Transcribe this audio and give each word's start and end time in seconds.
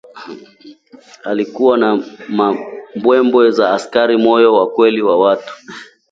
Alikuwa 1.23 1.77
na 1.77 2.03
mbwembwe 2.95 3.51
za 3.51 3.69
askari, 3.73 4.17
moyo 4.17 4.53
wa 4.53 4.67
kweli 4.71 5.01
wa 5.01 5.17
watu 5.19 5.53